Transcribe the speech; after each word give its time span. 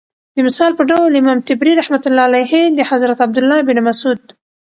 دمثال 0.39 0.71
په 0.75 0.83
ډول 0.91 1.11
امام 1.21 1.39
طبري 1.47 1.71
رحمة 1.81 2.03
الله 2.07 2.25
عليه 2.29 2.53
دحضرت 2.81 3.17
عبدالله 3.25 3.59
بن 3.67 3.77
مسعود 3.87 4.21